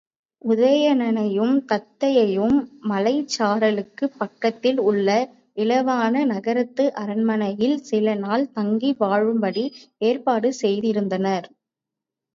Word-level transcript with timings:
உதயணனையும் 0.41 1.57
தத்தையையும் 1.69 2.55
மலைச்சாரலுக்குப் 2.89 4.15
பக்கத்தில் 4.17 4.79
உள்ள 4.83 5.09
இலாவாண 5.57 6.23
நகரத்து 6.25 6.85
அரண்மனையில் 6.95 7.77
சில 7.83 8.15
நாள் 8.17 8.51
தங்கி 8.53 8.91
வாழும்படி 8.99 9.65
ஏற்பாடு 10.01 10.51
செய்திருந்தனர். 10.61 11.47